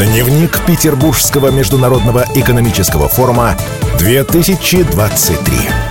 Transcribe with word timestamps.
Дневник 0.00 0.64
Петербургского 0.64 1.50
международного 1.50 2.24
экономического 2.34 3.06
форума 3.06 3.54
2023. 3.98 5.89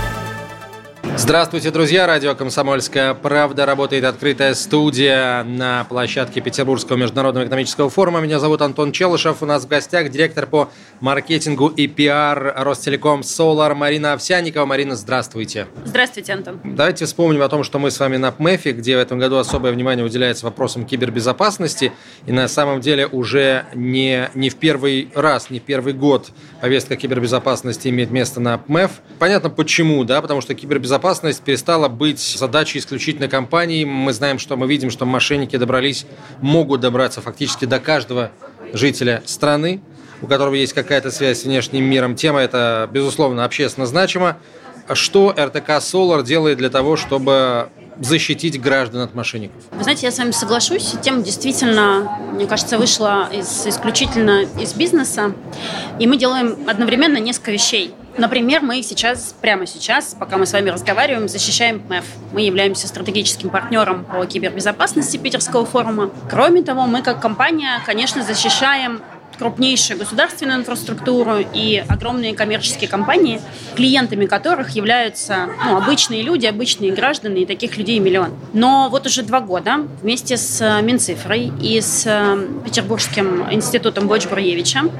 Здравствуйте, 1.22 1.70
друзья! 1.70 2.06
Радио 2.06 2.34
«Комсомольская 2.34 3.12
правда». 3.12 3.66
Работает 3.66 4.04
открытая 4.04 4.54
студия 4.54 5.44
на 5.44 5.84
площадке 5.84 6.40
Петербургского 6.40 6.96
международного 6.96 7.44
экономического 7.44 7.90
форума. 7.90 8.20
Меня 8.20 8.38
зовут 8.38 8.62
Антон 8.62 8.90
Челышев. 8.90 9.42
У 9.42 9.46
нас 9.46 9.64
в 9.64 9.68
гостях 9.68 10.08
директор 10.08 10.46
по 10.46 10.70
маркетингу 11.00 11.68
и 11.68 11.88
пиар 11.88 12.54
Ростелеком 12.56 13.20
Solar 13.20 13.74
Марина 13.74 14.14
Овсяникова. 14.14 14.64
Марина, 14.64 14.96
здравствуйте. 14.96 15.66
Здравствуйте, 15.84 16.32
Антон. 16.32 16.58
Давайте 16.64 17.04
вспомним 17.04 17.42
о 17.42 17.50
том, 17.50 17.64
что 17.64 17.78
мы 17.78 17.90
с 17.90 18.00
вами 18.00 18.16
на 18.16 18.32
ПМЭФе, 18.32 18.72
где 18.72 18.96
в 18.96 19.00
этом 19.00 19.18
году 19.18 19.36
особое 19.36 19.72
внимание 19.72 20.06
уделяется 20.06 20.46
вопросам 20.46 20.86
кибербезопасности. 20.86 21.92
И 22.24 22.32
на 22.32 22.48
самом 22.48 22.80
деле 22.80 23.06
уже 23.06 23.66
не, 23.74 24.30
не 24.34 24.48
в 24.48 24.56
первый 24.56 25.10
раз, 25.14 25.50
не 25.50 25.60
в 25.60 25.64
первый 25.64 25.92
год 25.92 26.30
повестка 26.62 26.96
кибербезопасности 26.96 27.88
имеет 27.88 28.10
место 28.10 28.40
на 28.40 28.56
ПМЭФ. 28.56 28.90
Понятно 29.18 29.50
почему, 29.50 30.02
да, 30.04 30.22
потому 30.22 30.40
что 30.40 30.54
кибербезопасность 30.54 31.09
безопасность 31.10 31.42
перестала 31.42 31.88
быть 31.88 32.20
задачей 32.20 32.78
исключительно 32.78 33.26
компании. 33.26 33.84
Мы 33.84 34.12
знаем, 34.12 34.38
что 34.38 34.56
мы 34.56 34.68
видим, 34.68 34.90
что 34.90 35.06
мошенники 35.06 35.56
добрались, 35.56 36.06
могут 36.40 36.82
добраться 36.82 37.20
фактически 37.20 37.64
до 37.64 37.80
каждого 37.80 38.30
жителя 38.72 39.20
страны, 39.26 39.80
у 40.22 40.28
которого 40.28 40.54
есть 40.54 40.72
какая-то 40.72 41.10
связь 41.10 41.40
с 41.40 41.44
внешним 41.44 41.82
миром. 41.82 42.14
Тема 42.14 42.38
эта, 42.38 42.88
безусловно, 42.92 43.44
общественно 43.44 43.86
значима. 43.86 44.36
Что 44.92 45.34
РТК 45.36 45.70
Solar 45.80 46.22
делает 46.22 46.58
для 46.58 46.70
того, 46.70 46.96
чтобы 46.96 47.70
защитить 47.98 48.60
граждан 48.60 49.00
от 49.00 49.12
мошенников? 49.12 49.60
Вы 49.72 49.82
знаете, 49.82 50.06
я 50.06 50.12
с 50.12 50.18
вами 50.18 50.30
соглашусь. 50.30 50.94
Тема 51.02 51.22
действительно, 51.22 52.18
мне 52.32 52.46
кажется, 52.46 52.78
вышла 52.78 53.28
из, 53.32 53.66
исключительно 53.66 54.42
из 54.60 54.74
бизнеса. 54.74 55.32
И 55.98 56.06
мы 56.06 56.16
делаем 56.16 56.56
одновременно 56.68 57.18
несколько 57.18 57.50
вещей. 57.50 57.94
Например, 58.20 58.60
мы 58.60 58.82
сейчас, 58.82 59.34
прямо 59.40 59.64
сейчас, 59.64 60.14
пока 60.14 60.36
мы 60.36 60.44
с 60.44 60.52
вами 60.52 60.68
разговариваем, 60.68 61.26
защищаем 61.26 61.82
МЭФ. 61.88 62.04
Мы 62.34 62.42
являемся 62.42 62.86
стратегическим 62.86 63.48
партнером 63.48 64.04
по 64.04 64.26
кибербезопасности 64.26 65.16
Питерского 65.16 65.64
форума. 65.64 66.10
Кроме 66.28 66.62
того, 66.62 66.82
мы 66.82 67.00
как 67.00 67.22
компания, 67.22 67.80
конечно, 67.86 68.22
защищаем 68.22 69.00
крупнейшую 69.40 69.98
государственную 69.98 70.60
инфраструктуру 70.60 71.38
и 71.38 71.82
огромные 71.88 72.34
коммерческие 72.34 72.90
компании, 72.90 73.40
клиентами 73.74 74.26
которых 74.26 74.70
являются 74.76 75.48
ну, 75.64 75.78
обычные 75.78 76.20
люди, 76.20 76.44
обычные 76.44 76.92
граждане, 76.92 77.42
и 77.42 77.46
таких 77.46 77.78
людей 77.78 77.98
миллион. 78.00 78.34
Но 78.52 78.88
вот 78.90 79.06
уже 79.06 79.22
два 79.22 79.40
года 79.40 79.86
вместе 80.02 80.36
с 80.36 80.60
э, 80.60 80.82
Минцифрой 80.82 81.50
и 81.58 81.80
с 81.80 82.04
э, 82.06 82.48
Петербургским 82.66 83.50
институтом 83.50 84.08
Боч-Бруевича 84.08 84.90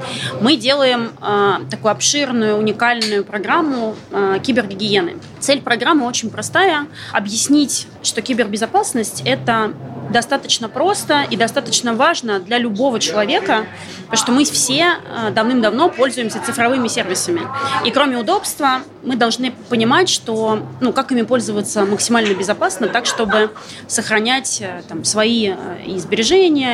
мы 0.41 0.55
делаем 0.55 1.11
э, 1.21 1.57
такую 1.69 1.91
обширную, 1.91 2.57
уникальную 2.57 3.23
программу 3.23 3.95
э, 4.09 4.39
кибергигиены. 4.41 5.17
Цель 5.39 5.61
программы 5.61 6.07
очень 6.07 6.31
простая– 6.31 6.87
объяснить, 7.13 7.87
что 8.01 8.23
кибербезопасность– 8.23 9.21
это 9.25 9.73
достаточно 10.11 10.69
просто 10.69 11.23
и 11.29 11.35
достаточно 11.35 11.93
важно 11.93 12.39
для 12.39 12.57
любого 12.57 12.99
человека, 12.99 13.65
потому 14.05 14.17
что 14.17 14.31
мы 14.31 14.45
все 14.45 14.95
э, 15.03 15.31
давным-давно 15.31 15.89
пользуемся 15.89 16.41
цифровыми 16.45 16.87
сервисами. 16.87 17.41
И 17.85 17.91
кроме 17.91 18.17
удобства, 18.17 18.81
мы 19.03 19.15
должны 19.15 19.51
понимать, 19.69 20.09
что, 20.09 20.59
ну, 20.79 20.93
как 20.93 21.11
ими 21.11 21.23
пользоваться 21.23 21.85
максимально 21.85 22.33
безопасно, 22.33 22.87
так, 22.87 23.05
чтобы 23.05 23.51
сохранять 23.87 24.61
э, 24.61 24.83
там, 24.87 25.03
свои 25.03 25.49
э, 25.49 25.83
и 25.85 25.97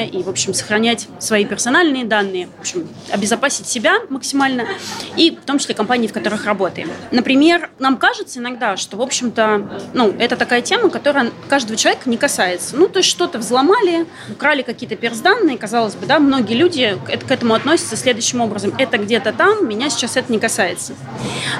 и, 0.08 0.24
в 0.24 0.30
общем, 0.30 0.54
сохранять 0.54 1.08
свои 1.20 1.46
персональные 1.46 2.06
данные, 2.06 2.50
в 2.58 2.60
общем, 2.60 2.88
обезопасить 3.12 3.68
себя 3.68 4.00
максимально, 4.10 4.66
и 5.16 5.32
в 5.32 5.46
том 5.46 5.60
числе 5.60 5.76
компании, 5.76 6.08
в 6.08 6.14
которых 6.14 6.46
работаем. 6.46 6.90
Например, 7.12 7.70
нам 7.80 7.98
кажется 7.98 8.40
иногда, 8.40 8.78
что, 8.78 8.98
в 8.98 9.02
общем-то, 9.02 9.82
ну, 9.94 10.14
это 10.18 10.36
такая 10.36 10.62
тема, 10.62 10.90
которая 10.90 11.32
каждого 11.50 11.78
человека 11.78 12.10
не 12.10 12.18
касается. 12.18 12.76
Ну, 12.76 12.88
то 12.88 13.00
есть 13.00 13.10
что-то 13.28 13.40
взломали, 13.40 14.06
украли 14.32 14.62
какие-то 14.62 14.96
персданные, 14.96 15.58
казалось 15.58 15.96
бы, 15.96 16.06
да, 16.06 16.18
многие 16.20 16.54
люди 16.54 16.98
к 17.06 17.30
этому 17.30 17.56
относятся 17.56 17.98
следующим 17.98 18.40
образом. 18.40 18.74
Это 18.78 18.98
где-то 18.98 19.34
там, 19.34 19.68
меня 19.68 19.90
сейчас 19.90 20.16
это 20.16 20.32
не 20.32 20.40
касается. 20.40 20.94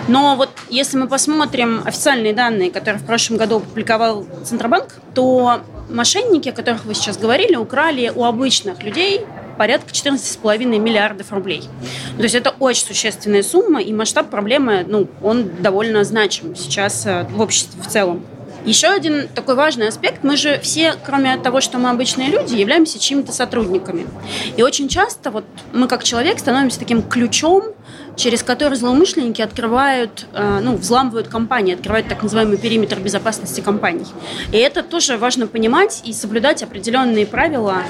Но 0.08 0.38
вот 0.38 0.50
если 0.70 0.98
мы 0.98 1.10
посмотрим 1.10 1.82
официальные 1.86 2.34
данные, 2.34 2.72
которые 2.72 3.02
в 3.02 3.06
прошлом 3.06 3.38
году 3.38 3.58
опубликовал 3.58 4.26
Центробанк, 4.46 4.96
то 5.14 5.60
мошенники, 5.90 6.50
о 6.50 6.54
которых 6.54 6.86
вы 6.86 6.94
сейчас 6.94 7.18
говорили, 7.18 7.58
украли 7.58 8.10
у 8.16 8.24
обычных 8.24 8.82
людей 8.82 9.26
порядка 9.58 9.90
14,5 9.92 10.64
миллиардов 10.80 11.34
рублей. 11.34 11.64
То 12.16 12.24
есть 12.24 12.36
это 12.36 12.52
очень 12.60 12.86
существенная 12.86 13.44
сумма, 13.44 13.82
и 13.82 13.92
масштаб 13.92 14.30
проблемы, 14.30 14.86
ну, 14.88 15.10
он 15.22 15.50
довольно 15.60 16.06
значим 16.06 16.56
сейчас 16.56 17.06
э, 17.06 17.24
в 17.24 17.42
обществе 17.42 17.82
в 17.82 17.88
целом. 17.88 18.24
Еще 18.68 18.88
один 18.88 19.30
такой 19.30 19.56
важный 19.56 19.88
аспект. 19.88 20.26
Мы 20.26 20.36
же 20.36 20.60
все, 20.62 20.94
кроме 21.06 21.38
того, 21.38 21.62
что 21.62 21.78
мы 21.78 21.90
обычные 21.90 22.28
люди, 22.28 22.56
являемся 22.56 23.00
чьими-то 23.00 23.32
сотрудниками. 23.32 24.06
И 24.58 24.62
очень 24.62 24.90
часто 24.90 25.32
вот 25.32 25.46
мы 25.72 25.88
как 25.88 26.04
человек 26.04 26.38
становимся 26.38 26.78
таким 26.78 27.02
ключом, 27.02 27.64
через 28.18 28.44
который 28.44 28.78
злоумышленники 28.78 29.42
открывают, 29.42 30.26
э, 30.34 30.60
ну, 30.62 30.76
взламывают 30.76 31.30
компании, 31.30 31.76
открывают 31.76 32.10
так 32.10 32.22
называемый 32.24 32.58
периметр 32.58 33.00
безопасности 33.00 33.62
компаний. 33.62 34.06
И 34.52 34.58
это 34.58 34.84
тоже 34.84 35.18
важно 35.18 35.48
понимать 35.48 36.02
и 36.04 36.12
соблюдать 36.12 36.62
определенные 36.62 37.26
правила, 37.26 37.84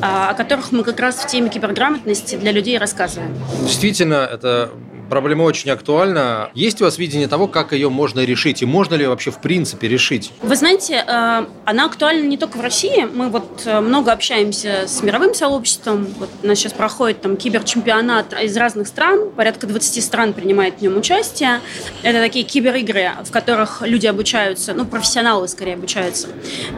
э, 0.00 0.04
о 0.04 0.34
которых 0.34 0.72
мы 0.72 0.82
как 0.82 0.98
раз 0.98 1.14
в 1.14 1.28
теме 1.28 1.48
киберграмотности 1.48 2.34
для 2.34 2.50
людей 2.50 2.76
рассказываем. 2.76 3.36
Действительно, 3.62 4.28
это 4.32 4.72
Проблема 5.10 5.42
очень 5.42 5.70
актуальна. 5.70 6.50
Есть 6.54 6.80
у 6.80 6.84
вас 6.84 6.98
видение 6.98 7.28
того, 7.28 7.46
как 7.46 7.72
ее 7.72 7.90
можно 7.90 8.24
решить? 8.24 8.62
И 8.62 8.66
можно 8.66 8.94
ли 8.94 9.06
вообще 9.06 9.30
в 9.30 9.40
принципе 9.40 9.88
решить? 9.88 10.32
Вы 10.42 10.56
знаете, 10.56 11.04
э, 11.06 11.46
она 11.64 11.84
актуальна 11.84 12.26
не 12.26 12.36
только 12.36 12.56
в 12.56 12.60
России. 12.60 13.06
Мы 13.12 13.28
вот 13.28 13.62
э, 13.66 13.80
много 13.80 14.12
общаемся 14.12 14.84
с 14.86 15.02
мировым 15.02 15.34
сообществом. 15.34 16.06
Вот 16.18 16.30
у 16.42 16.46
нас 16.46 16.58
сейчас 16.58 16.72
проходит 16.72 17.20
там 17.20 17.36
киберчемпионат 17.36 18.32
из 18.42 18.56
разных 18.56 18.88
стран. 18.88 19.30
Порядка 19.30 19.66
20 19.66 20.02
стран 20.02 20.32
принимает 20.32 20.78
в 20.78 20.82
нем 20.82 20.96
участие. 20.96 21.60
Это 22.02 22.18
такие 22.20 22.44
киберигры, 22.44 23.10
в 23.24 23.30
которых 23.30 23.82
люди 23.82 24.06
обучаются, 24.06 24.74
ну, 24.74 24.84
профессионалы 24.84 25.48
скорее 25.48 25.74
обучаются. 25.74 26.28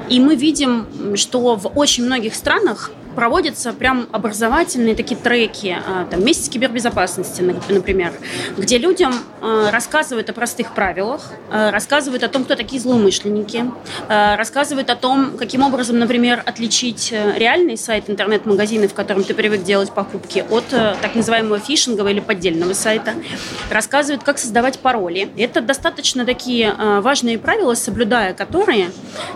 И 0.08 0.20
мы 0.20 0.36
видим, 0.36 1.16
что 1.16 1.56
в 1.56 1.68
очень 1.78 2.04
многих 2.04 2.34
странах 2.34 2.90
проводятся 3.16 3.72
прям 3.72 4.06
образовательные 4.12 4.94
такие 4.94 5.18
треки, 5.18 5.76
а, 5.84 6.04
там, 6.04 6.24
месяц 6.24 6.48
кибербезопасности, 6.48 7.42
например, 7.68 8.12
где 8.56 8.78
людям 8.78 9.14
а, 9.40 9.70
рассказывают 9.70 10.30
о 10.30 10.32
простых 10.32 10.74
правилах, 10.74 11.32
а, 11.50 11.70
рассказывают 11.70 12.22
о 12.22 12.28
том, 12.28 12.44
кто 12.44 12.54
такие 12.54 12.80
злоумышленники, 12.80 13.64
рассказывают 14.08 14.90
о 14.90 14.96
том, 14.96 15.36
каким 15.38 15.62
образом, 15.62 15.98
например, 15.98 16.42
отличить 16.44 17.10
э, 17.12 17.38
реальный 17.38 17.76
сайт 17.76 18.08
интернет-магазина, 18.08 18.88
в 18.88 18.94
котором 18.94 19.24
ты 19.24 19.34
привык 19.34 19.62
делать 19.62 19.90
покупки, 19.90 20.44
от 20.48 20.64
э, 20.72 20.94
так 21.00 21.14
называемого 21.14 21.58
фишингового 21.58 22.10
или 22.10 22.20
поддельного 22.20 22.74
сайта, 22.74 23.14
рассказывают, 23.70 24.22
как 24.22 24.38
создавать 24.38 24.78
пароли. 24.78 25.30
Это 25.36 25.60
достаточно 25.60 26.24
такие 26.24 26.72
важные 27.00 27.38
правила, 27.38 27.74
соблюдая 27.74 28.34
которые 28.34 28.90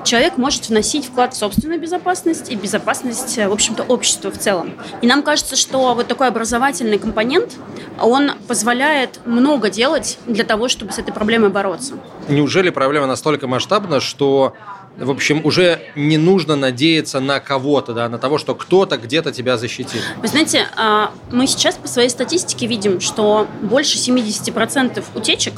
человек 0.04 0.36
может 0.36 0.68
вносить 0.68 1.06
вклад 1.06 1.34
в 1.34 1.36
собственную 1.36 1.80
безопасность 1.80 2.50
и 2.50 2.56
безопасность, 2.56 3.36
в 3.36 3.52
общем, 3.52 3.69
общем-то, 3.70 3.92
обществу 3.92 4.30
в 4.30 4.38
целом. 4.38 4.72
И 5.02 5.06
нам 5.06 5.22
кажется, 5.22 5.56
что 5.56 5.94
вот 5.94 6.08
такой 6.08 6.28
образовательный 6.28 6.98
компонент, 6.98 7.56
он 8.00 8.32
позволяет 8.48 9.20
много 9.26 9.70
делать 9.70 10.18
для 10.26 10.44
того, 10.44 10.68
чтобы 10.68 10.92
с 10.92 10.98
этой 10.98 11.12
проблемой 11.12 11.50
бороться. 11.50 11.94
Неужели 12.28 12.70
проблема 12.70 13.06
настолько 13.06 13.46
масштабна, 13.46 14.00
что 14.00 14.54
в 14.98 15.10
общем, 15.10 15.40
уже 15.44 15.80
не 15.94 16.18
нужно 16.18 16.56
надеяться 16.56 17.20
на 17.20 17.40
кого-то, 17.40 17.94
да, 17.94 18.08
на 18.08 18.18
того, 18.18 18.38
что 18.38 18.54
кто-то 18.54 18.98
где-то 18.98 19.32
тебя 19.32 19.56
защитит. 19.56 20.02
Вы 20.20 20.28
знаете, 20.28 20.66
а, 20.76 21.12
мы 21.30 21.46
сейчас 21.46 21.76
по 21.76 21.88
своей 21.88 22.10
статистике 22.10 22.66
видим, 22.66 23.00
что 23.00 23.46
больше 23.62 23.96
70% 23.98 25.04
утечек 25.14 25.54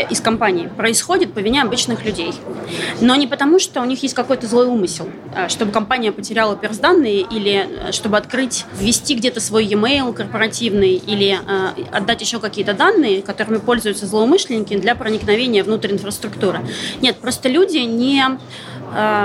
из 0.00 0.20
компании 0.20 0.68
происходит 0.68 1.32
по 1.34 1.38
вине 1.38 1.62
обычных 1.62 2.04
людей. 2.04 2.32
Но 3.00 3.14
не 3.16 3.26
потому, 3.26 3.58
что 3.58 3.80
у 3.80 3.84
них 3.84 4.02
есть 4.02 4.14
какой-то 4.14 4.46
злой 4.46 4.66
умысел, 4.66 5.08
а 5.34 5.48
чтобы 5.48 5.72
компания 5.72 6.12
потеряла 6.12 6.56
персданные 6.56 7.20
или 7.20 7.88
э, 7.88 7.92
чтобы 7.92 8.16
открыть, 8.16 8.64
ввести 8.78 9.14
где-то 9.14 9.40
свой 9.40 9.66
e-mail 9.66 10.12
корпоративный 10.12 10.94
или 10.94 11.38
э, 11.38 11.84
отдать 11.92 12.20
еще 12.20 12.38
какие-то 12.38 12.74
данные, 12.74 13.22
которыми 13.22 13.58
пользуются 13.58 14.06
злоумышленники 14.06 14.76
для 14.76 14.94
проникновения 14.94 15.64
внутрь 15.64 15.92
инфраструктуры. 15.92 16.60
Нет, 17.00 17.16
просто 17.16 17.48
люди 17.48 17.78
не 17.78 18.24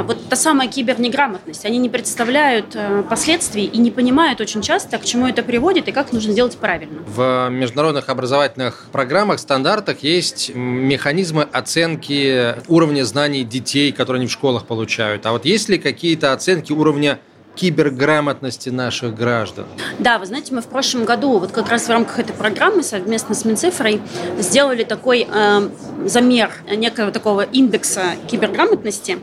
вот 0.06 0.30
та 0.30 0.36
самая 0.36 0.70
кибернеграмотность. 0.70 1.66
Они 1.66 1.78
не 1.78 1.90
представляют 1.90 2.68
э, 2.74 3.04
последствий 3.10 3.66
и 3.66 3.78
не 3.80 3.92
понимают 3.92 4.40
очень 4.40 4.62
часто, 4.62 4.98
к 4.98 5.04
чему 5.04 5.28
это 5.28 5.44
приводит 5.44 5.88
и 5.90 5.92
как 5.92 6.14
нужно 6.14 6.34
делать 6.34 6.58
правильно. 6.58 7.02
В 7.06 7.50
международных 7.50 8.08
образовательных 8.08 8.86
программах, 8.92 9.40
стандартах 9.40 10.04
есть 10.04 10.52
механизмы 10.58 11.44
оценки 11.44 12.56
уровня 12.68 13.06
знаний 13.06 13.44
детей, 13.44 13.92
которые 13.92 14.20
они 14.22 14.28
в 14.28 14.32
школах 14.32 14.66
получают. 14.66 15.26
А 15.26 15.32
вот 15.32 15.46
есть 15.46 15.70
ли 15.70 15.78
какие-то 15.78 16.34
оценки 16.34 16.72
уровня 16.72 17.20
киберграмотности 17.58 18.70
наших 18.70 19.16
граждан? 19.16 19.66
Да, 20.00 20.18
вы 20.20 20.26
знаете, 20.26 20.54
мы 20.54 20.62
в 20.62 20.68
прошлом 20.68 21.06
году 21.06 21.40
вот 21.40 21.52
как 21.52 21.70
раз 21.70 21.88
в 21.88 21.90
рамках 21.90 22.20
этой 22.20 22.34
программы 22.34 22.84
совместно 22.84 23.34
с 23.36 23.46
Минцифрой 23.46 24.02
сделали 24.38 24.84
такой 24.84 25.26
э, 25.30 25.70
замер 26.06 26.52
некого 26.70 27.12
такого 27.12 27.42
индекса 27.42 28.12
киберграмотности. 28.30 29.18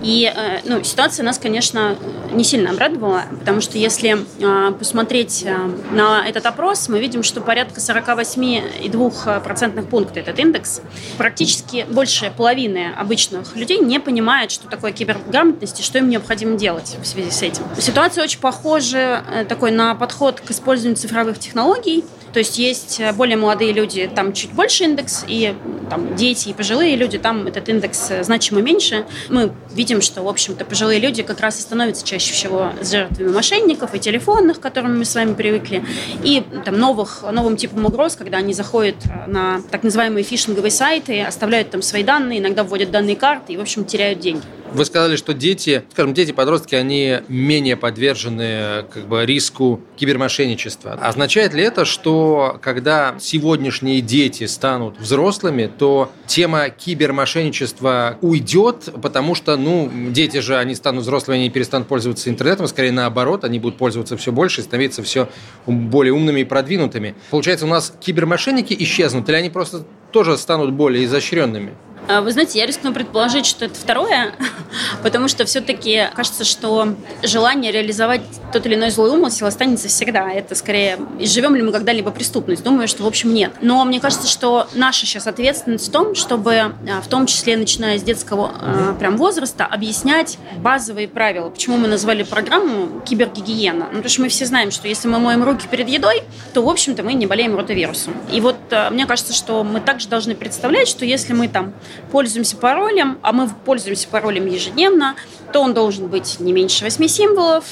И 0.00 0.32
э, 0.34 0.60
ну, 0.64 0.82
ситуация 0.84 1.24
нас, 1.24 1.38
конечно, 1.38 1.98
не 2.32 2.44
сильно 2.44 2.70
обрадовала, 2.70 3.24
потому 3.40 3.60
что 3.60 3.76
если 3.78 4.16
э, 4.16 4.72
посмотреть 4.72 5.42
э, 5.44 5.54
на 5.90 6.24
этот 6.26 6.46
опрос, 6.46 6.88
мы 6.88 7.00
видим, 7.00 7.24
что 7.24 7.40
порядка 7.40 7.80
48,2% 7.80 9.86
пункта 9.86 10.20
этот 10.20 10.38
индекс. 10.38 10.82
Практически 11.18 11.84
больше 11.90 12.32
половины 12.36 12.92
обычных 12.96 13.56
людей 13.56 13.78
не 13.78 13.98
понимает, 13.98 14.52
что 14.52 14.68
такое 14.68 14.92
киберграмотность 14.92 15.80
и 15.80 15.82
что 15.82 15.98
им 15.98 16.08
необходимо 16.08 16.56
делать 16.56 16.96
в 17.00 17.06
связи 17.06 17.30
с 17.30 17.42
этим. 17.42 17.64
Ситуация 17.78 18.24
очень 18.24 18.40
похожа 18.40 19.24
э, 19.30 19.44
такой 19.44 19.70
на 19.70 19.94
подход 19.94 20.40
к 20.40 20.50
использованию 20.50 20.96
цифровых 20.96 21.38
технологий. 21.38 22.04
То 22.32 22.38
есть 22.38 22.58
есть 22.58 23.00
э, 23.00 23.12
более 23.12 23.36
молодые 23.36 23.72
люди, 23.72 24.10
там 24.14 24.32
чуть 24.32 24.52
больше 24.52 24.84
индекс, 24.84 25.24
и 25.26 25.54
там 25.90 26.16
дети 26.16 26.50
и 26.50 26.52
пожилые 26.54 26.96
люди, 26.96 27.18
там 27.18 27.46
этот 27.46 27.68
индекс 27.68 28.10
э, 28.10 28.24
значимо 28.24 28.60
меньше. 28.60 29.06
Мы 29.28 29.52
видим, 29.70 30.00
что, 30.00 30.22
в 30.22 30.28
общем-то, 30.28 30.64
пожилые 30.64 31.00
люди 31.00 31.22
как 31.22 31.40
раз 31.40 31.58
и 31.58 31.62
становятся 31.62 32.06
чаще 32.06 32.32
всего 32.32 32.72
жертвами 32.82 33.28
мошенников 33.28 33.94
и 33.94 33.98
телефонных, 33.98 34.58
к 34.58 34.62
которым 34.62 34.98
мы 34.98 35.04
с 35.04 35.14
вами 35.14 35.34
привыкли, 35.34 35.84
и 36.22 36.42
там 36.64 36.78
новых, 36.78 37.24
новым 37.30 37.56
типом 37.56 37.84
угроз, 37.84 38.16
когда 38.16 38.38
они 38.38 38.54
заходят 38.54 38.96
на 39.26 39.60
так 39.70 39.82
называемые 39.82 40.24
фишинговые 40.24 40.70
сайты, 40.70 41.22
оставляют 41.22 41.70
там 41.70 41.82
свои 41.82 42.02
данные, 42.02 42.38
иногда 42.38 42.64
вводят 42.64 42.90
данные 42.90 43.16
карты 43.16 43.54
и, 43.54 43.56
в 43.56 43.60
общем, 43.60 43.84
теряют 43.84 44.20
деньги. 44.20 44.42
Вы 44.74 44.84
сказали, 44.84 45.16
что 45.16 45.34
дети, 45.34 45.84
скажем, 45.92 46.14
дети-подростки, 46.14 46.74
они 46.74 47.18
менее 47.28 47.76
подвержены 47.76 48.84
как 48.92 49.06
бы, 49.06 49.26
риску 49.26 49.80
кибермошенничества. 49.96 50.92
Означает 50.92 51.52
ли 51.52 51.62
это, 51.62 51.84
что 51.84 52.58
когда 52.62 53.14
сегодняшние 53.20 54.00
дети 54.00 54.46
станут 54.46 54.98
взрослыми, 54.98 55.70
то 55.78 56.10
тема 56.26 56.70
кибермошенничества 56.70 58.16
уйдет, 58.22 58.88
потому 59.02 59.34
что, 59.34 59.56
ну, 59.56 59.90
дети 60.10 60.38
же, 60.38 60.56
они 60.56 60.74
станут 60.74 61.02
взрослыми, 61.02 61.40
они 61.40 61.50
перестанут 61.50 61.88
пользоваться 61.88 62.30
интернетом, 62.30 62.66
скорее 62.66 62.92
наоборот, 62.92 63.44
они 63.44 63.58
будут 63.58 63.78
пользоваться 63.78 64.16
все 64.16 64.32
больше, 64.32 64.62
становиться 64.62 65.02
все 65.02 65.28
более 65.66 66.12
умными 66.12 66.40
и 66.40 66.44
продвинутыми. 66.44 67.14
Получается, 67.30 67.66
у 67.66 67.68
нас 67.68 67.92
кибермошенники 68.00 68.74
исчезнут, 68.78 69.28
или 69.28 69.36
они 69.36 69.50
просто 69.50 69.84
тоже 70.12 70.36
станут 70.38 70.72
более 70.72 71.04
изощренными? 71.04 71.72
А, 72.08 72.20
вы 72.20 72.32
знаете, 72.32 72.58
я 72.58 72.66
рискну 72.66 72.92
предположить, 72.92 73.46
что 73.46 73.64
это 73.64 73.74
второе, 73.74 74.34
потому 75.02 75.28
что 75.28 75.44
все-таки 75.44 76.08
кажется, 76.14 76.44
что 76.44 76.94
желание 77.22 77.70
реализовать 77.70 78.22
тот 78.52 78.66
или 78.66 78.74
иной 78.74 78.90
злой 78.90 79.10
умысел 79.10 79.46
останется 79.46 79.88
всегда. 79.88 80.30
Это 80.30 80.54
скорее, 80.54 80.98
живем 81.20 81.54
ли 81.54 81.62
мы 81.62 81.72
когда-либо 81.72 82.10
преступность? 82.10 82.64
Думаю, 82.64 82.88
что 82.88 83.04
в 83.04 83.06
общем 83.06 83.32
нет. 83.32 83.52
Но 83.60 83.84
мне 83.84 84.00
кажется, 84.00 84.26
что 84.26 84.68
наша 84.74 85.06
сейчас 85.06 85.26
ответственность 85.26 85.88
в 85.88 85.92
том, 85.92 86.14
чтобы 86.14 86.54
а, 86.56 86.74
в 87.02 87.06
том 87.06 87.26
числе, 87.26 87.56
начиная 87.56 87.98
с 87.98 88.02
детского 88.02 88.52
а, 88.60 88.94
прям 88.94 89.16
возраста, 89.16 89.64
объяснять 89.64 90.38
базовые 90.58 91.06
правила. 91.06 91.50
Почему 91.50 91.76
мы 91.76 91.86
назвали 91.86 92.24
программу 92.24 93.00
кибергигиена? 93.00 93.86
Ну, 93.90 93.96
потому 93.96 94.08
что 94.08 94.22
мы 94.22 94.28
все 94.28 94.46
знаем, 94.46 94.70
что 94.70 94.88
если 94.88 95.06
мы 95.08 95.18
моем 95.18 95.44
руки 95.44 95.66
перед 95.70 95.88
едой, 95.88 96.22
то, 96.52 96.62
в 96.62 96.68
общем-то, 96.68 97.02
мы 97.02 97.14
не 97.14 97.26
болеем 97.26 97.56
ротавирусом. 97.56 98.14
И 98.32 98.40
вот 98.40 98.56
мне 98.90 99.06
кажется, 99.06 99.32
что 99.32 99.62
мы 99.62 99.80
также 99.80 100.08
должны 100.08 100.34
представлять, 100.34 100.88
что 100.88 101.04
если 101.04 101.32
мы 101.32 101.48
там 101.48 101.72
пользуемся 102.10 102.56
паролем, 102.56 103.18
а 103.22 103.32
мы 103.32 103.48
пользуемся 103.64 104.08
паролем 104.08 104.46
ежедневно, 104.46 105.16
то 105.52 105.60
он 105.60 105.74
должен 105.74 106.08
быть 106.08 106.40
не 106.40 106.52
меньше 106.52 106.84
8 106.84 107.06
символов, 107.06 107.64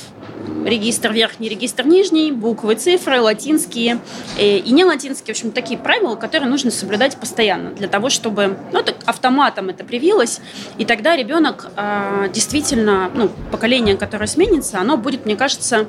регистр 0.65 1.13
верхний, 1.13 1.49
регистр 1.49 1.87
нижний, 1.87 2.33
буквы, 2.33 2.75
цифры, 2.75 3.21
латинские 3.21 4.01
э, 4.39 4.59
и 4.59 4.73
не 4.73 4.85
латинские. 4.85 5.35
В 5.35 5.39
общем, 5.39 5.53
такие 5.53 5.79
правила, 5.79 6.17
которые 6.17 6.49
нужно 6.49 6.71
соблюдать 6.71 7.17
постоянно 7.17 7.71
для 7.71 7.89
того, 7.89 8.11
чтобы 8.11 8.57
ну, 8.73 8.83
так 8.83 8.97
автоматом 9.07 9.69
это 9.69 9.85
привилось. 9.85 10.41
И 10.79 10.85
тогда 10.85 11.17
ребенок 11.17 11.71
э, 11.77 12.29
действительно, 12.33 13.11
ну, 13.15 13.31
поколение, 13.51 13.97
которое 13.97 14.27
сменится, 14.27 14.81
оно 14.81 14.97
будет, 14.97 15.25
мне 15.25 15.37
кажется, 15.37 15.87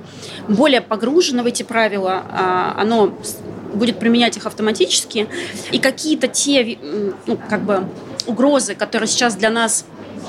более 0.48 0.82
погружено 0.82 1.44
в 1.44 1.46
эти 1.46 1.64
правила, 1.64 2.24
э, 2.30 2.82
оно 2.82 3.18
будет 3.74 4.00
применять 4.00 4.38
их 4.38 4.46
автоматически. 4.46 5.28
И 5.72 5.80
какие-то 5.80 6.28
те, 6.28 6.78
ну, 7.26 7.40
как 7.50 7.64
бы 7.64 7.88
угрозы, 8.32 8.76
которые 8.76 9.08
сейчас 9.08 9.36
для 9.36 9.50
нас 9.50 9.86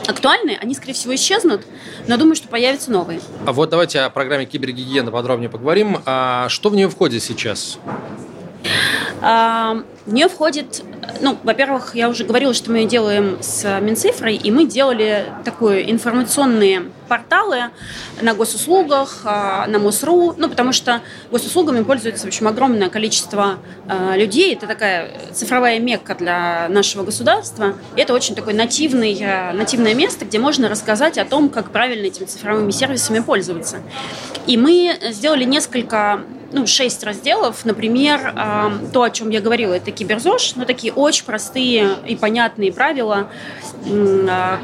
актуальны, 0.06 0.58
они, 0.60 0.74
скорее 0.74 0.94
всего, 0.94 1.14
исчезнут, 1.14 1.62
но 2.06 2.16
думаю, 2.16 2.34
что 2.34 2.48
появятся 2.48 2.90
новые. 2.90 3.20
А 3.46 3.52
вот 3.52 3.70
давайте 3.70 4.00
о 4.00 4.10
программе 4.10 4.44
кибергигиена 4.44 5.10
подробнее 5.10 5.48
поговорим. 5.48 5.98
А 6.04 6.48
что 6.48 6.68
в 6.68 6.74
нее 6.74 6.88
входит 6.88 7.22
сейчас? 7.22 7.78
А, 9.20 9.82
в 10.06 10.12
нее 10.12 10.28
входит, 10.28 10.82
ну, 11.20 11.38
во-первых, 11.42 11.94
я 11.94 12.08
уже 12.08 12.24
говорила, 12.24 12.54
что 12.54 12.70
мы 12.70 12.84
делаем 12.84 13.38
с 13.40 13.80
Минцифрой, 13.80 14.36
и 14.36 14.50
мы 14.50 14.66
делали 14.66 15.26
такую 15.44 15.90
информационные 15.90 16.84
порталы 17.08 17.70
на 18.20 18.34
госуслугах, 18.34 19.20
а, 19.24 19.66
на 19.66 19.78
МОСРУ, 19.78 20.34
ну, 20.38 20.48
потому 20.48 20.72
что 20.72 21.02
госуслугами 21.30 21.82
пользуется, 21.82 22.24
в 22.24 22.28
общем, 22.28 22.48
огромное 22.48 22.88
количество 22.88 23.58
а, 23.86 24.16
людей. 24.16 24.54
Это 24.54 24.66
такая 24.66 25.10
цифровая 25.32 25.78
мекка 25.78 26.14
для 26.14 26.68
нашего 26.68 27.04
государства. 27.04 27.74
И 27.96 28.00
это 28.00 28.14
очень 28.14 28.34
такое 28.34 28.54
нативный, 28.54 29.14
нативное 29.52 29.94
место, 29.94 30.24
где 30.24 30.38
можно 30.38 30.68
рассказать 30.68 31.18
о 31.18 31.24
том, 31.24 31.48
как 31.50 31.70
правильно 31.70 32.06
этими 32.06 32.24
цифровыми 32.24 32.70
сервисами 32.70 33.20
пользоваться. 33.20 33.78
И 34.46 34.56
мы 34.56 34.98
сделали 35.10 35.44
несколько 35.44 36.22
ну, 36.52 36.66
шесть 36.66 37.02
разделов. 37.04 37.64
Например, 37.64 38.34
то, 38.92 39.02
о 39.02 39.10
чем 39.10 39.30
я 39.30 39.40
говорила, 39.40 39.74
это 39.74 39.90
киберзош, 39.90 40.54
но 40.56 40.64
такие 40.64 40.92
очень 40.92 41.24
простые 41.24 41.96
и 42.06 42.16
понятные 42.16 42.72
правила, 42.72 43.28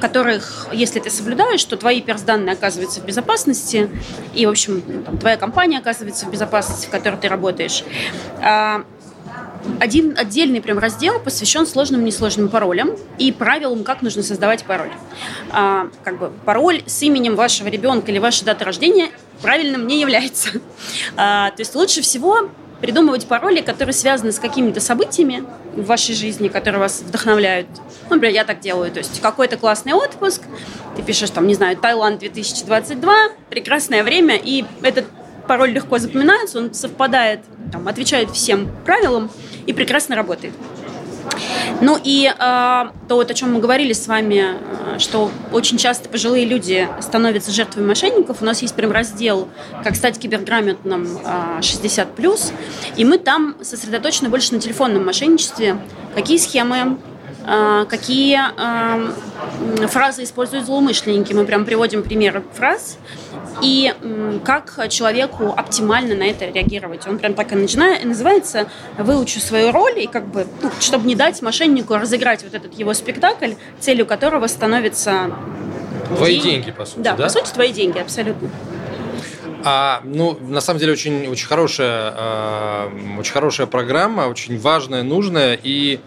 которых, 0.00 0.68
если 0.72 1.00
ты 1.00 1.10
соблюдаешь, 1.10 1.64
то 1.64 1.76
твои 1.76 2.00
персданные 2.00 2.52
оказываются 2.52 3.00
в 3.00 3.04
безопасности, 3.04 3.90
и, 4.34 4.46
в 4.46 4.50
общем, 4.50 4.82
там, 5.04 5.18
твоя 5.18 5.36
компания 5.36 5.78
оказывается 5.78 6.26
в 6.26 6.30
безопасности, 6.30 6.86
в 6.86 6.90
которой 6.90 7.16
ты 7.16 7.28
работаешь. 7.28 7.84
А, 8.42 8.84
один 9.80 10.16
отдельный 10.18 10.60
прям 10.60 10.78
раздел 10.78 11.20
посвящен 11.20 11.66
сложным 11.66 12.02
и 12.02 12.04
несложным 12.04 12.48
паролям 12.48 12.92
и 13.18 13.32
правилам, 13.32 13.84
как 13.84 14.02
нужно 14.02 14.22
создавать 14.22 14.64
пароль. 14.64 14.92
А, 15.50 15.88
как 16.04 16.18
бы 16.18 16.30
пароль 16.44 16.82
с 16.86 17.02
именем 17.02 17.36
вашего 17.36 17.68
ребенка 17.68 18.10
или 18.10 18.18
вашей 18.18 18.44
даты 18.44 18.64
рождения 18.64 19.10
правильным 19.42 19.86
не 19.86 20.00
является. 20.00 20.50
А, 21.16 21.50
то 21.50 21.60
есть 21.60 21.74
лучше 21.74 22.02
всего 22.02 22.50
придумывать 22.80 23.26
пароли, 23.26 23.60
которые 23.60 23.92
связаны 23.92 24.32
с 24.32 24.38
какими-то 24.38 24.80
событиями 24.80 25.44
в 25.74 25.86
вашей 25.86 26.14
жизни, 26.14 26.48
которые 26.48 26.80
вас 26.80 27.00
вдохновляют. 27.00 27.66
Ну, 28.08 28.16
например, 28.16 28.34
я 28.34 28.44
так 28.44 28.60
делаю. 28.60 28.90
То 28.92 28.98
есть 28.98 29.20
какой-то 29.20 29.56
классный 29.56 29.92
отпуск, 29.92 30.42
ты 30.96 31.02
пишешь 31.02 31.30
там, 31.30 31.46
не 31.46 31.54
знаю, 31.54 31.76
Таиланд 31.76 32.20
2022, 32.20 33.14
прекрасное 33.50 34.04
время, 34.04 34.36
и 34.36 34.64
этот 34.82 35.06
пароль 35.46 35.70
легко 35.70 35.98
запоминается, 35.98 36.58
он 36.58 36.74
совпадает, 36.74 37.40
там, 37.72 37.88
отвечает 37.88 38.30
всем 38.30 38.70
правилам 38.84 39.30
и 39.66 39.72
прекрасно 39.72 40.14
работает. 40.14 40.52
Ну 41.80 41.98
и 42.02 42.26
э, 42.26 42.34
то, 42.38 43.14
вот, 43.14 43.30
о 43.30 43.34
чем 43.34 43.54
мы 43.54 43.60
говорили 43.60 43.92
с 43.92 44.06
вами, 44.06 44.56
э, 44.94 44.98
что 44.98 45.30
очень 45.52 45.78
часто 45.78 46.08
пожилые 46.08 46.44
люди 46.44 46.88
становятся 47.00 47.50
жертвами 47.52 47.86
мошенников. 47.86 48.42
У 48.42 48.44
нас 48.44 48.62
есть 48.62 48.74
прям 48.74 48.92
раздел 48.92 49.48
«Как 49.84 49.96
стать 49.96 50.18
киберграмотным 50.18 51.06
э, 51.24 51.60
60+,» 51.60 52.52
и 52.96 53.04
мы 53.04 53.18
там 53.18 53.56
сосредоточены 53.62 54.28
больше 54.28 54.54
на 54.54 54.60
телефонном 54.60 55.06
мошенничестве. 55.06 55.78
Какие 56.14 56.38
схемы, 56.38 56.76
э, 56.76 56.96
какие 57.88 58.38
э, 58.56 59.86
фразы 59.88 60.24
используют 60.24 60.66
злоумышленники. 60.66 61.32
Мы 61.32 61.46
прям 61.46 61.64
приводим 61.64 62.02
примеры 62.02 62.42
фраз 62.52 62.98
и 63.62 63.94
как 64.44 64.88
человеку 64.90 65.54
оптимально 65.56 66.14
на 66.14 66.24
это 66.24 66.46
реагировать. 66.46 67.06
Он 67.06 67.18
прям 67.18 67.34
так 67.34 67.52
и 67.52 67.54
начинает, 67.56 68.04
называется 68.04 68.68
«Выучу 68.98 69.40
свою 69.40 69.72
роль», 69.72 69.98
и 70.00 70.06
как 70.06 70.26
бы, 70.26 70.46
ну, 70.62 70.70
чтобы 70.80 71.06
не 71.06 71.16
дать 71.16 71.40
мошеннику 71.42 71.94
разыграть 71.94 72.44
вот 72.44 72.54
этот 72.54 72.78
его 72.78 72.94
спектакль, 72.94 73.52
целью 73.80 74.06
которого 74.06 74.46
становится... 74.46 75.30
Твои 76.16 76.34
деньги, 76.34 76.48
деньги 76.48 76.70
по 76.70 76.84
сути, 76.84 77.00
да? 77.00 77.16
Да, 77.16 77.24
по 77.24 77.28
сути, 77.28 77.50
твои 77.52 77.72
деньги, 77.72 77.98
абсолютно. 77.98 78.48
А, 79.64 80.00
ну, 80.04 80.38
на 80.40 80.60
самом 80.60 80.80
деле, 80.80 80.92
очень, 80.92 81.26
очень, 81.26 81.46
хорошая, 81.46 82.14
э, 82.16 83.18
очень 83.18 83.32
хорошая 83.32 83.66
программа, 83.66 84.22
очень 84.22 84.58
важная, 84.58 85.02
нужная, 85.02 85.58
и 85.60 86.00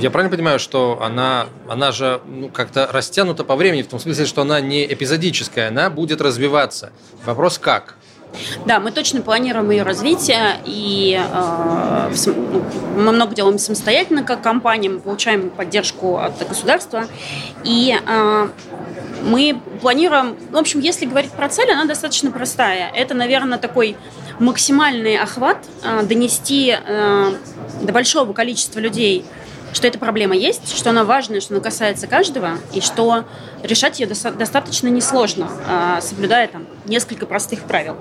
я 0.00 0.10
правильно 0.10 0.34
понимаю, 0.34 0.58
что 0.58 0.98
она, 1.02 1.46
она 1.68 1.92
же 1.92 2.20
ну, 2.26 2.48
как-то 2.48 2.88
растянута 2.90 3.44
по 3.44 3.56
времени, 3.56 3.82
в 3.82 3.88
том 3.88 4.00
смысле, 4.00 4.26
что 4.26 4.42
она 4.42 4.60
не 4.60 4.84
эпизодическая, 4.84 5.68
она 5.68 5.90
будет 5.90 6.20
развиваться. 6.20 6.92
Вопрос 7.24 7.58
как? 7.58 7.96
Да, 8.66 8.80
мы 8.80 8.90
точно 8.90 9.22
планируем 9.22 9.70
ее 9.70 9.82
развитие, 9.84 10.58
и 10.64 11.20
э, 11.20 12.12
мы 12.96 13.12
много 13.12 13.34
делаем 13.34 13.58
самостоятельно 13.58 14.24
как 14.24 14.42
компания, 14.42 14.88
мы 14.88 14.98
получаем 15.00 15.50
поддержку 15.50 16.18
от 16.18 16.36
государства, 16.48 17.06
и 17.62 17.96
э, 17.96 18.48
мы 19.22 19.60
планируем, 19.80 20.36
в 20.50 20.56
общем, 20.56 20.80
если 20.80 21.06
говорить 21.06 21.30
про 21.30 21.48
цель, 21.48 21.70
она 21.70 21.84
достаточно 21.84 22.30
простая. 22.30 22.90
Это, 22.92 23.14
наверное, 23.14 23.58
такой 23.58 23.96
максимальный 24.38 25.16
охват, 25.16 25.58
э, 25.84 26.02
донести 26.02 26.76
э, 26.76 27.32
до 27.84 27.92
большого 27.92 28.32
количества 28.32 28.80
людей 28.80 29.24
что 29.74 29.88
эта 29.88 29.98
проблема 29.98 30.36
есть, 30.36 30.76
что 30.76 30.90
она 30.90 31.04
важная, 31.04 31.40
что 31.40 31.54
она 31.54 31.62
касается 31.62 32.06
каждого, 32.06 32.58
и 32.72 32.80
что 32.80 33.24
решать 33.62 33.98
ее 34.00 34.06
достаточно 34.06 34.88
несложно, 34.88 35.50
а, 35.66 36.00
соблюдая 36.00 36.46
там 36.46 36.66
несколько 36.86 37.26
простых 37.26 37.64
правил. 37.64 37.96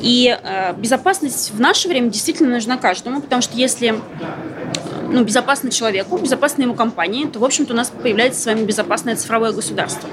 И 0.00 0.28
а, 0.30 0.72
безопасность 0.72 1.50
в 1.50 1.60
наше 1.60 1.88
время 1.88 2.10
действительно 2.10 2.50
нужна 2.50 2.76
каждому, 2.76 3.20
потому 3.20 3.42
что 3.42 3.56
если 3.56 4.00
ну, 5.08 5.24
безопасно 5.24 5.70
человеку, 5.70 6.16
безопасно 6.16 6.62
ему 6.62 6.74
компании, 6.74 7.26
то, 7.26 7.40
в 7.40 7.44
общем-то, 7.44 7.72
у 7.72 7.76
нас 7.76 7.90
появляется 7.90 8.40
с 8.40 8.46
вами 8.46 8.64
безопасное 8.64 9.16
цифровое 9.16 9.50
государство. 9.50 10.08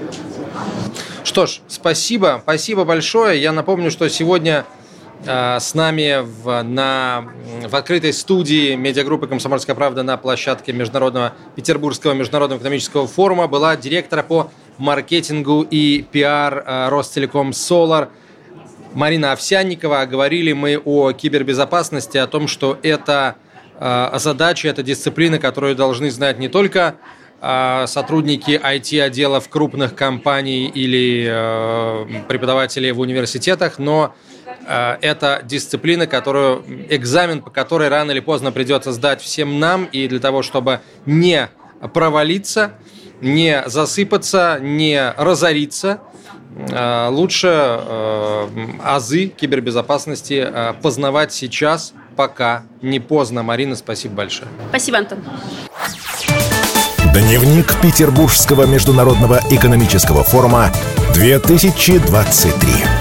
Что 1.23 1.45
ж, 1.45 1.59
спасибо, 1.67 2.39
спасибо 2.41 2.85
большое. 2.85 3.39
Я 3.39 3.51
напомню, 3.51 3.91
что 3.91 4.09
сегодня 4.09 4.65
Э, 4.65 4.86
с 5.25 5.73
нами 5.73 6.23
в, 6.23 6.61
на, 6.63 7.25
в 7.67 7.75
открытой 7.75 8.13
студии 8.13 8.75
медиагруппы 8.75 9.27
«Комсомольская 9.27 9.75
правда» 9.75 10.03
на 10.03 10.15
площадке 10.17 10.73
Международного 10.73 11.33
Петербургского 11.55 12.13
международного 12.13 12.59
экономического 12.59 13.07
форума 13.07 13.47
была 13.47 13.75
директора 13.75 14.23
по 14.23 14.51
маркетингу 14.77 15.65
и 15.69 16.03
пиар 16.03 16.63
э, 16.65 16.89
Ростелеком 16.89 17.53
Солар 17.53 18.09
Марина 18.93 19.31
Овсянникова. 19.31 20.05
Говорили 20.05 20.53
мы 20.53 20.77
о 20.77 21.11
кибербезопасности, 21.11 22.17
о 22.17 22.27
том, 22.27 22.47
что 22.47 22.77
это 22.83 23.35
э, 23.79 24.09
задача, 24.15 24.67
это 24.67 24.83
дисциплина, 24.83 25.39
которую 25.39 25.75
должны 25.75 26.11
знать 26.11 26.39
не 26.39 26.47
только 26.47 26.95
сотрудники 27.39 28.51
IT-отделов 28.51 29.47
крупных 29.47 29.93
компаний 29.93 30.67
или 30.67 31.25
преподаватели 32.27 32.89
в 32.91 32.99
университетах, 32.99 33.77
но 33.77 34.15
Э, 34.67 34.97
это 35.01 35.41
дисциплина, 35.43 36.07
которую, 36.07 36.63
экзамен, 36.89 37.41
по 37.41 37.49
которой 37.49 37.89
рано 37.89 38.11
или 38.11 38.19
поздно 38.19 38.51
придется 38.51 38.91
сдать 38.91 39.21
всем 39.21 39.59
нам, 39.59 39.85
и 39.85 40.07
для 40.07 40.19
того, 40.19 40.43
чтобы 40.43 40.81
не 41.05 41.49
провалиться, 41.93 42.73
не 43.21 43.63
засыпаться, 43.67 44.59
не 44.61 45.13
разориться, 45.17 46.01
э, 46.55 47.07
лучше 47.09 47.47
э, 47.49 48.47
азы 48.83 49.27
кибербезопасности 49.27 50.47
познавать 50.81 51.31
сейчас, 51.31 51.93
пока 52.15 52.63
не 52.81 52.99
поздно. 52.99 53.43
Марина, 53.43 53.75
спасибо 53.75 54.15
большое. 54.15 54.49
Спасибо, 54.69 54.97
Антон. 54.97 55.19
Дневник 57.17 57.81
Петербургского 57.81 58.67
международного 58.67 59.41
экономического 59.49 60.23
форума 60.23 60.71
2023. 61.15 62.96